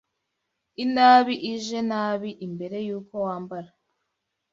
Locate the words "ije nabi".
1.53-2.29